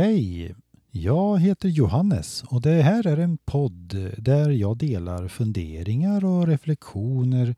[0.00, 0.54] Hej!
[0.90, 7.54] Jag heter Johannes och det här är en podd där jag delar funderingar och reflektioner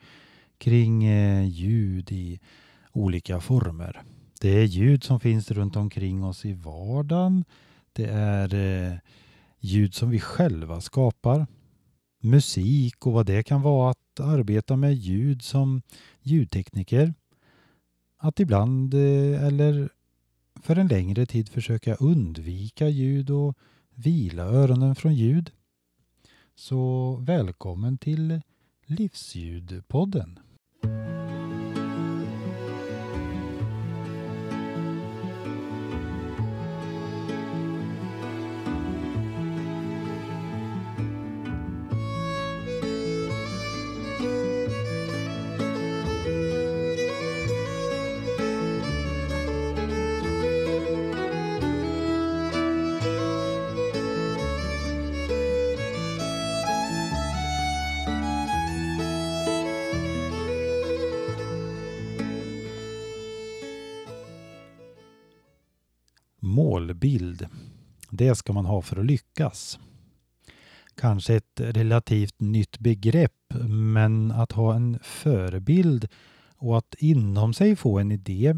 [0.58, 2.40] kring eh, ljud i
[2.92, 4.02] olika former.
[4.40, 7.44] Det är ljud som finns runt omkring oss i vardagen.
[7.92, 8.98] Det är eh,
[9.60, 11.46] ljud som vi själva skapar.
[12.20, 15.82] Musik och vad det kan vara att arbeta med ljud som
[16.20, 17.14] ljudtekniker.
[18.18, 19.88] Att ibland eh, eller
[20.62, 23.58] för en längre tid försöka undvika ljud och
[23.94, 25.50] vila öronen från ljud.
[26.54, 28.40] Så välkommen till
[28.86, 30.38] Livsljudpodden.
[66.82, 67.46] Målbild.
[68.10, 69.78] Det ska man ha för att lyckas.
[70.94, 76.08] Kanske ett relativt nytt begrepp, men att ha en förebild
[76.56, 78.54] och att inom sig få en idé,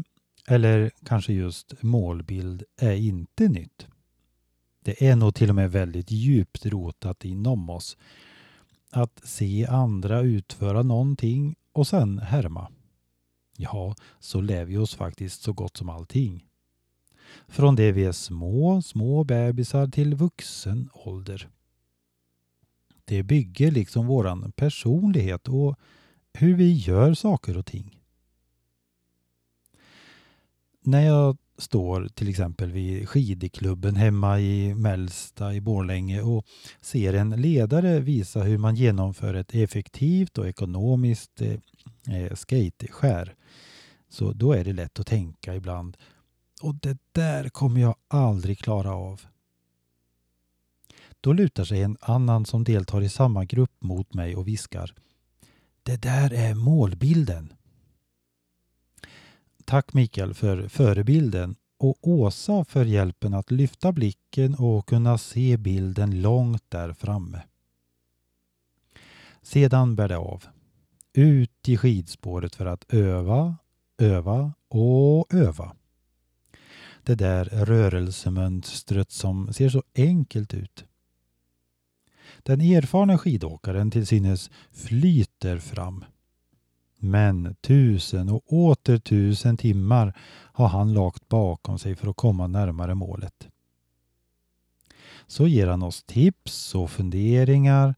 [0.47, 3.87] eller kanske just målbild, är inte nytt.
[4.83, 7.97] Det är nog till och med väldigt djupt rotat inom oss.
[8.91, 12.71] Att se andra utföra någonting och sen härma.
[13.57, 16.45] Ja, så lär vi oss faktiskt så gott som allting.
[17.47, 21.49] Från det vi är små, små bebisar till vuxen ålder.
[23.05, 25.79] Det bygger liksom våran personlighet och
[26.33, 27.99] hur vi gör saker och ting.
[30.81, 36.45] När jag står till exempel vid skidklubben hemma i Mälsta i Borlänge och
[36.81, 41.53] ser en ledare visa hur man genomför ett effektivt och ekonomiskt eh,
[42.15, 43.35] eh skateskär.
[44.09, 45.97] Så då är det lätt att tänka ibland
[46.61, 49.21] och det där kommer jag aldrig klara av.
[51.21, 54.93] Då lutar sig en annan som deltar i samma grupp mot mig och viskar.
[55.83, 57.53] Det där är målbilden.
[59.65, 66.21] Tack Mikael för förebilden och Åsa för hjälpen att lyfta blicken och kunna se bilden
[66.21, 67.41] långt där framme.
[69.41, 70.45] Sedan bär det av.
[71.13, 73.55] Ut i skidspåret för att öva,
[73.97, 75.75] öva och öva
[77.05, 80.85] det där rörelsemönstret som ser så enkelt ut.
[82.43, 86.05] Den erfarna skidåkaren till synes flyter fram.
[86.99, 90.13] Men tusen och åter tusen timmar
[90.53, 93.47] har han lagt bakom sig för att komma närmare målet.
[95.27, 97.95] Så ger han oss tips och funderingar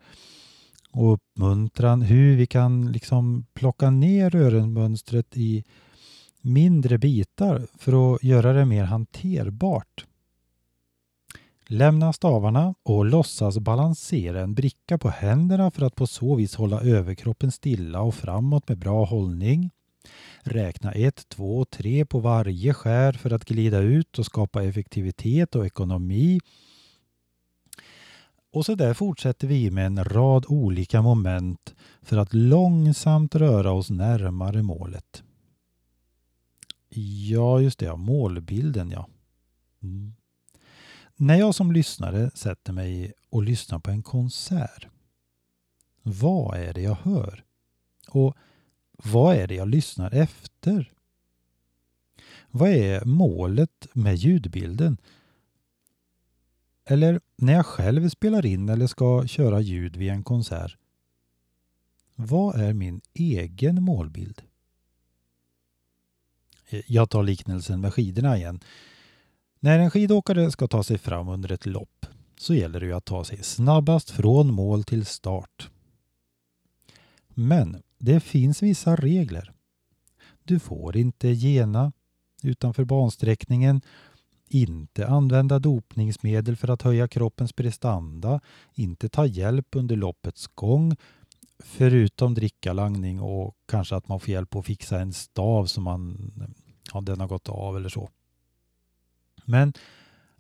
[0.92, 5.64] och uppmuntran hur vi kan liksom plocka ner rörelsemönstret i
[6.42, 10.06] mindre bitar för att göra det mer hanterbart.
[11.68, 16.82] Lämna stavarna och låtsas balansera en bricka på händerna för att på så vis hålla
[16.82, 19.72] överkroppen stilla och framåt med bra hållning.
[20.42, 25.56] Räkna 1, 2 och 3 på varje skär för att glida ut och skapa effektivitet
[25.56, 26.40] och ekonomi.
[28.54, 33.90] Och så där fortsätter vi med en rad olika moment för att långsamt röra oss
[33.90, 35.24] närmare målet.
[36.90, 37.96] Ja, just det.
[37.96, 39.08] Målbilden, ja.
[39.84, 40.14] Mm.
[41.16, 44.88] När jag som lyssnare sätter mig och lyssnar på en konsert,
[46.04, 47.44] vad är det jag hör?
[48.08, 48.36] Och
[48.92, 50.94] vad är det jag lyssnar efter?
[52.52, 54.98] Vad är målet med ljudbilden?
[56.86, 60.78] Eller när jag själv spelar in eller ska köra ljud vid en konsert.
[62.16, 64.42] Vad är min egen målbild?
[66.70, 68.60] Jag tar liknelsen med skidorna igen.
[69.60, 72.06] När en skidåkare ska ta sig fram under ett lopp
[72.38, 75.70] så gäller det ju att ta sig snabbast från mål till start.
[77.28, 79.54] Men det finns vissa regler.
[80.44, 81.92] Du får inte gena
[82.44, 83.82] utanför bansträckningen,
[84.50, 88.42] inte använda dopningsmedel för att höja kroppens prestanda,
[88.74, 90.96] inte ta hjälp under loppets gång,
[91.60, 96.32] förutom dricka, langning och kanske att man får hjälp att fixa en stav som man,
[96.94, 98.10] ja, den har gått av eller så.
[99.46, 99.74] Men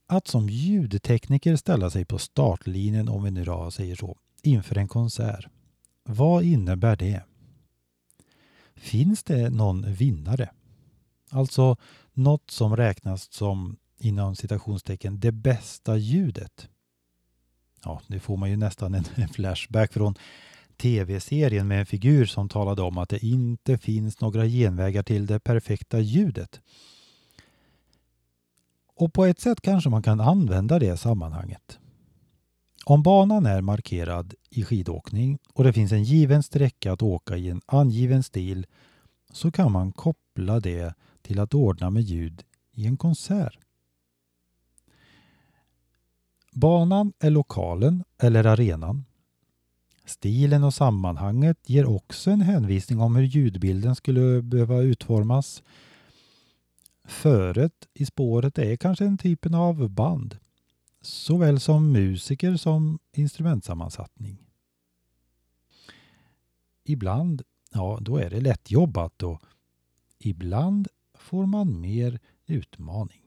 [0.08, 4.88] att som ljudtekniker ställa sig på startlinjen, om vi nu då säger så, inför en
[4.88, 5.48] konsert.
[6.04, 7.24] Vad innebär det?
[8.76, 10.50] Finns det någon vinnare?
[11.30, 11.78] Alltså
[12.14, 16.70] något som räknas som inom citationstecken det bästa ljudet.
[17.84, 19.04] Ja, det får man ju nästan en
[19.34, 20.16] flashback från
[20.78, 25.40] tv-serien med en figur som talade om att det inte finns några genvägar till det
[25.40, 26.62] perfekta ljudet.
[28.96, 31.80] Och på ett sätt kanske man kan använda det sammanhanget.
[32.86, 37.50] Om banan är markerad i skidåkning och det finns en given sträcka att åka i
[37.50, 38.66] en angiven stil
[39.32, 43.58] så kan man koppla det till att ordna med ljud i en konsert.
[46.52, 49.06] Banan är lokalen eller arenan.
[50.08, 55.64] Stilen och sammanhanget ger också en hänvisning om hur ljudbilden skulle behöva utformas.
[57.04, 60.38] Föret i spåret är kanske en typen av band,
[61.02, 64.48] såväl som musiker som instrumentsammansättning.
[66.84, 67.42] Ibland,
[67.74, 69.42] ja, då är det lätt jobbat och
[70.20, 70.88] ibland
[71.18, 73.27] får man mer utmaning.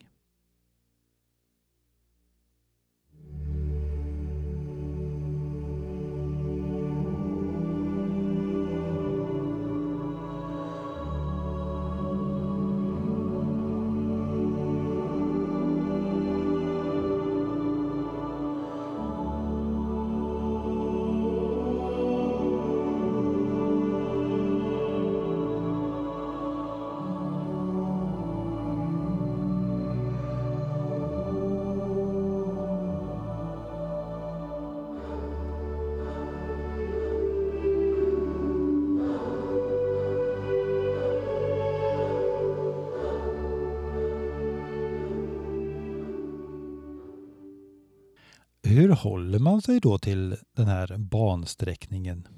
[48.70, 52.28] Hur håller man sig då till den här bansträckningen?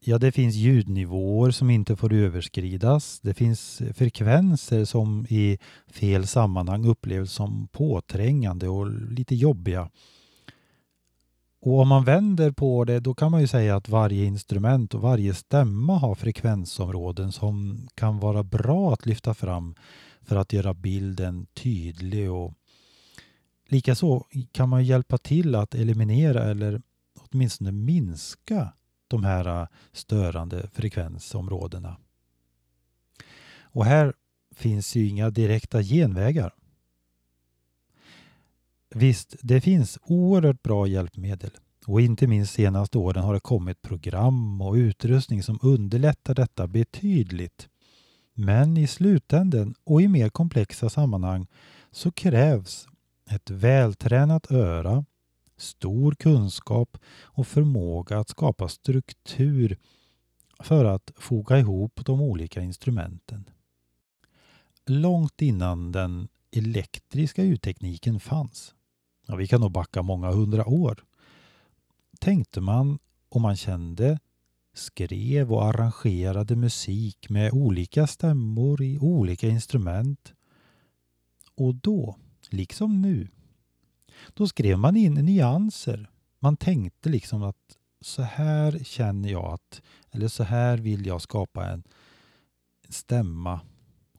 [0.00, 3.20] Ja, det finns ljudnivåer som inte får överskridas.
[3.20, 9.90] Det finns frekvenser som i fel sammanhang upplevs som påträngande och lite jobbiga.
[11.60, 15.00] Och om man vänder på det då kan man ju säga att varje instrument och
[15.00, 19.74] varje stämma har frekvensområden som kan vara bra att lyfta fram
[20.22, 22.54] för att göra bilden tydlig och
[23.68, 26.82] Likaså kan man hjälpa till att eliminera eller
[27.18, 28.72] åtminstone minska
[29.08, 31.96] de här äh, störande frekvensområdena.
[33.60, 34.14] Och här
[34.54, 36.54] finns ju inga direkta genvägar.
[38.90, 41.50] Visst, det finns oerhört bra hjälpmedel
[41.86, 47.68] och inte minst senaste åren har det kommit program och utrustning som underlättar detta betydligt.
[48.34, 51.46] Men i slutänden och i mer komplexa sammanhang
[51.90, 52.88] så krävs
[53.30, 55.04] ett vältränat öra,
[55.56, 59.78] stor kunskap och förmåga att skapa struktur
[60.60, 63.44] för att foga ihop de olika instrumenten.
[64.86, 68.74] Långt innan den elektriska ljudtekniken fanns,
[69.26, 71.04] ja, vi kan nog backa många hundra år,
[72.18, 72.98] tänkte man
[73.28, 74.18] och man kände,
[74.74, 80.34] skrev och arrangerade musik med olika stämmor i olika instrument.
[81.54, 82.16] Och då
[82.52, 83.28] liksom nu.
[84.34, 86.10] Då skrev man in nyanser.
[86.38, 91.66] Man tänkte liksom att så här känner jag att, eller så här vill jag skapa
[91.66, 91.82] en
[92.88, 93.60] stämma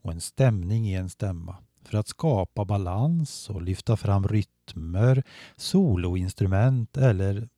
[0.02, 5.24] och en stämning i en stämma för att skapa balans och lyfta fram rytmer,
[5.56, 7.50] soloinstrument eller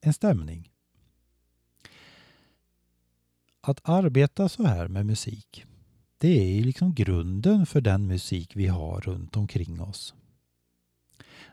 [0.00, 0.70] en stämning.
[3.60, 5.64] Att arbeta så här med musik
[6.24, 10.14] det är liksom grunden för den musik vi har runt omkring oss.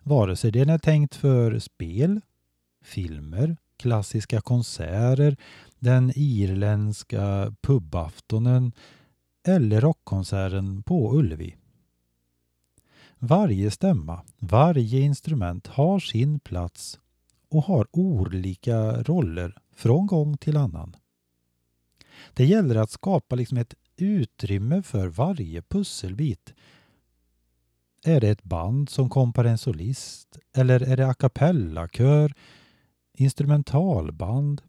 [0.04, 2.22] Vare sig den är tänkt för spel,
[2.82, 5.38] filmer, klassiska konserter,
[5.80, 8.72] den irländska pubaftonen
[9.44, 11.56] eller rockkonserten på Ullevi.
[13.20, 17.00] Varje stämma, varje instrument har sin plats
[17.50, 20.96] och har olika roller från gång till annan.
[22.34, 26.54] Det gäller att skapa liksom ett utrymme för varje pusselbit.
[28.04, 30.40] Är det ett band som kompar en solist?
[30.54, 32.34] Eller är det a cappella, kör,
[33.14, 34.62] instrumentalband?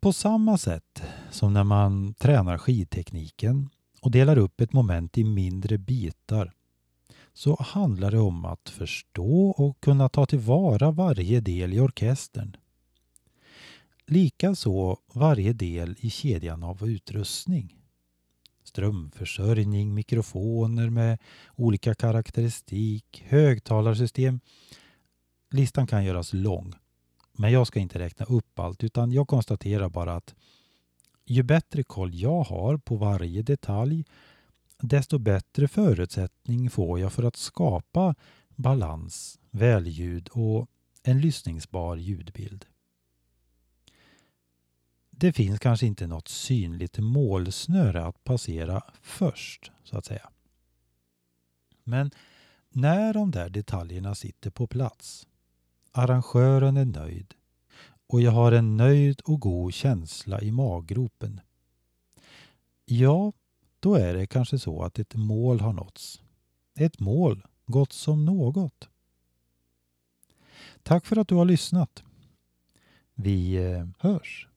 [0.00, 5.78] På samma sätt som när man tränar skidtekniken och delar upp ett moment i mindre
[5.78, 6.52] bitar
[7.32, 12.56] så handlar det om att förstå och kunna ta tillvara varje del i orkestern.
[14.06, 17.76] Likaså varje del i kedjan av utrustning.
[18.64, 21.18] Strömförsörjning, mikrofoner med
[21.56, 24.40] olika karaktäristik, högtalarsystem.
[25.50, 26.74] Listan kan göras lång.
[27.32, 30.34] Men jag ska inte räkna upp allt utan jag konstaterar bara att
[31.26, 34.04] ju bättre koll jag har på varje detalj
[34.78, 38.14] desto bättre förutsättning får jag för att skapa
[38.48, 40.68] balans, välljud och
[41.02, 42.66] en lyssningsbar ljudbild.
[45.16, 50.30] Det finns kanske inte något synligt målsnöre att passera först, så att säga.
[51.84, 52.10] Men
[52.68, 55.26] när de där detaljerna sitter på plats,
[55.92, 57.34] arrangören är nöjd
[58.06, 61.40] och jag har en nöjd och god känsla i maggropen.
[62.84, 63.32] Ja,
[63.80, 66.22] då är det kanske så att ett mål har nåtts.
[66.74, 68.88] Ett mål gott som något.
[70.82, 72.04] Tack för att du har lyssnat.
[73.14, 74.48] Vi eh, hörs.